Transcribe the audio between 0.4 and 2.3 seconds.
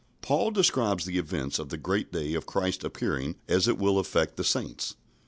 describes the events of the great